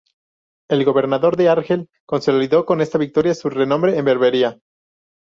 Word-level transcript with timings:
El 0.67 0.83
gobernador 0.83 1.37
de 1.37 1.47
Argel 1.49 1.87
consolidó 2.07 2.65
con 2.65 2.81
esta 2.81 2.97
victoria 2.97 3.35
su 3.35 3.51
renombre 3.51 3.99
en 3.99 4.05
Berbería. 4.05 4.59